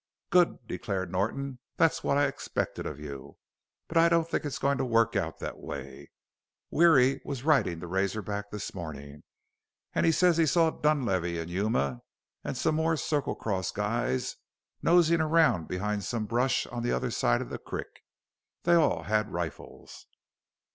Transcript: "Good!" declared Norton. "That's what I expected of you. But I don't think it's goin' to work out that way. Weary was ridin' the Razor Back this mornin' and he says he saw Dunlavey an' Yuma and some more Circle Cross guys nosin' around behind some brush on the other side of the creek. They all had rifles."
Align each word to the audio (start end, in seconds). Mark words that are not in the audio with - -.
"Good!" 0.31 0.65
declared 0.67 1.11
Norton. 1.11 1.59
"That's 1.77 2.03
what 2.03 2.17
I 2.17 2.25
expected 2.25 2.87
of 2.87 2.99
you. 2.99 3.37
But 3.87 3.97
I 3.97 4.09
don't 4.09 4.27
think 4.27 4.45
it's 4.45 4.57
goin' 4.57 4.79
to 4.79 4.83
work 4.83 5.15
out 5.15 5.37
that 5.37 5.59
way. 5.59 6.09
Weary 6.71 7.21
was 7.23 7.43
ridin' 7.43 7.79
the 7.81 7.85
Razor 7.85 8.23
Back 8.23 8.49
this 8.49 8.73
mornin' 8.73 9.21
and 9.93 10.03
he 10.03 10.11
says 10.11 10.37
he 10.37 10.47
saw 10.47 10.71
Dunlavey 10.71 11.39
an' 11.39 11.49
Yuma 11.49 12.01
and 12.43 12.57
some 12.57 12.73
more 12.73 12.97
Circle 12.97 13.35
Cross 13.35 13.73
guys 13.73 14.37
nosin' 14.81 15.21
around 15.21 15.67
behind 15.67 16.03
some 16.03 16.25
brush 16.25 16.65
on 16.65 16.81
the 16.81 16.91
other 16.91 17.11
side 17.11 17.39
of 17.43 17.49
the 17.49 17.59
creek. 17.59 18.01
They 18.63 18.73
all 18.73 19.03
had 19.03 19.29
rifles." 19.29 20.07